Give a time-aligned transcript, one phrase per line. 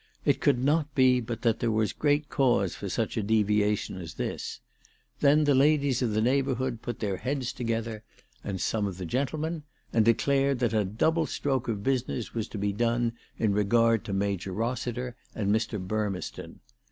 [0.25, 4.15] It could not be but that there was great cause for such a deviation as
[4.15, 4.59] this.
[5.19, 7.83] Then the ladies of the neighbourhood put their ALICE DUGDALE.
[7.83, 8.03] 369 heads
[8.43, 9.61] together, and some of the gentlemen,
[9.93, 14.11] and declared that a double stroke of business was to be done in regard to
[14.11, 15.77] Major Rossi ter and Mr.
[15.77, 16.61] Burmeston.